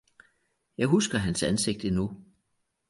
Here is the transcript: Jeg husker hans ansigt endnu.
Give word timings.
Jeg 0.77 0.87
husker 0.87 1.17
hans 1.17 1.43
ansigt 1.43 1.85
endnu. 1.85 2.23